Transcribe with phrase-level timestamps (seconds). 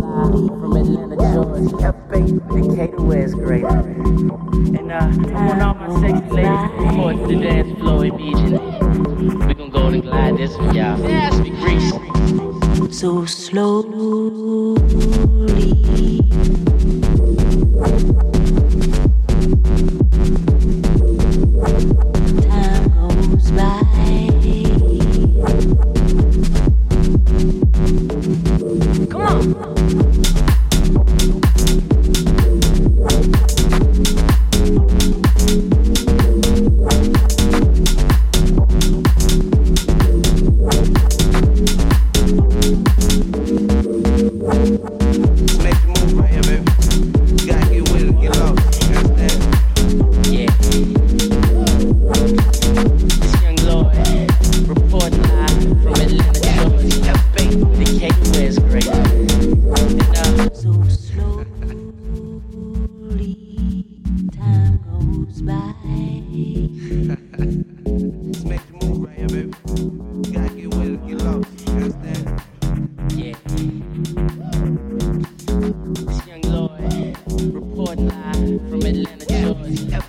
[0.00, 1.94] from Atlanta, Georgia.
[2.14, 3.66] Decatur, West, greater.
[3.68, 8.58] And uh, I want all my sexy ladies to report to the dance floor immediately.
[9.46, 10.98] We gon' go and glide this one, y'all.
[11.00, 12.98] Yes, we grease.
[12.98, 13.93] So slowly.
[66.34, 66.96] Yeah.
[75.94, 77.16] This young Lloyd
[77.54, 80.02] reporting live from Atlanta, Georgia.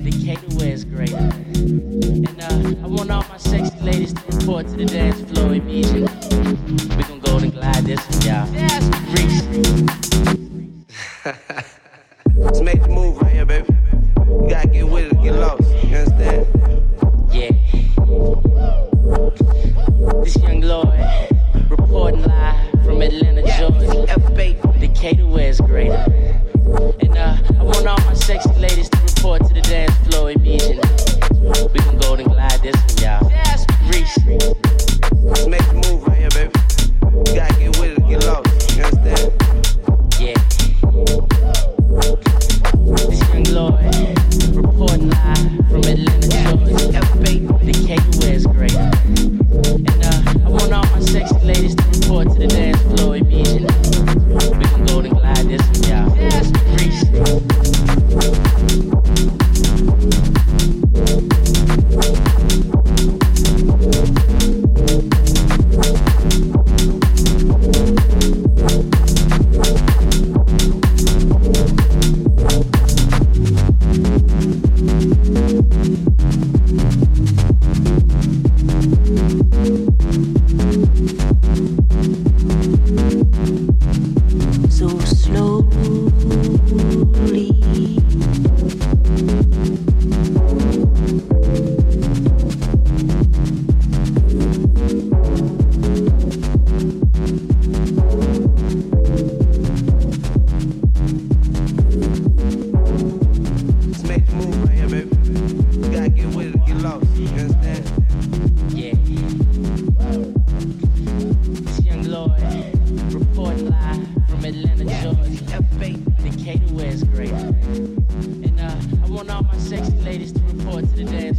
[0.00, 0.48] Decatur,
[0.84, 1.16] greater.
[1.16, 4.22] And uh, I want all my sexy ladies to
[4.62, 5.48] to the dance floor.
[5.48, 8.46] We gon' go and glide this one, y'all.
[11.24, 11.78] Yes.
[25.04, 26.43] Decatur, West, greater.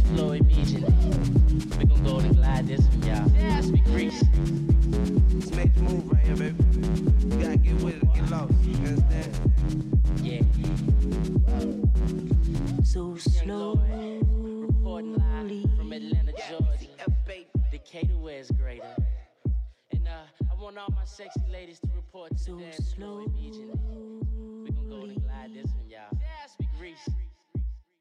[0.06, 0.94] To the dance floor immediately.
[1.78, 3.30] We gon' go and glide this one, y'all.
[3.34, 4.20] Yes, we grease.
[5.40, 6.64] Just make the move right here, baby.
[7.36, 8.52] You gotta get with it, get lost.
[8.62, 9.32] You understand?
[10.22, 10.42] Yeah.
[12.84, 15.62] So This young reporting live slowly.
[15.76, 16.86] from Atlanta, Georgia.
[17.70, 18.94] Decatur, West, greater.
[19.92, 23.22] And uh, I want all my sexy ladies to report to So the dance floor
[23.22, 23.78] immediately.
[24.64, 25.70] We gon' go and glide this